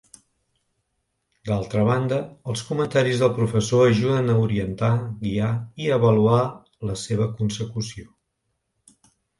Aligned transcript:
D’altra 1.49 1.83
banda, 1.89 2.17
els 2.53 2.63
comentaris 2.71 3.21
del 3.25 3.33
professor 3.41 3.85
ajuden 3.91 4.33
a 4.37 4.41
orientar, 4.47 4.91
guiar 5.23 5.53
i 5.85 5.95
avaluar 6.01 6.43
la 6.91 7.01
seva 7.07 7.31
consecució. 7.41 8.13